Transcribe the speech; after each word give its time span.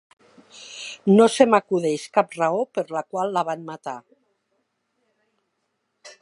No 1.19 1.27
se 1.33 1.45
m'acudeix 1.51 2.05
cap 2.19 2.33
raó 2.39 2.63
per 2.79 2.85
la 2.97 3.05
qual 3.13 3.37
la 3.37 3.45
van 3.51 3.69
matar. 3.69 3.97